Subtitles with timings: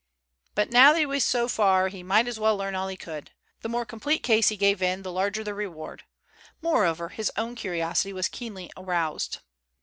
[0.55, 3.29] But now that he was so far he might as well learn all he could.
[3.61, 6.05] The more complete the case he gave in, the larger the reward.
[6.59, 9.41] Moreover, his own curiosity was keenly aroused.